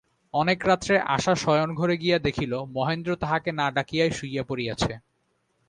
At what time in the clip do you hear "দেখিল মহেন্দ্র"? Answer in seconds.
2.19-3.11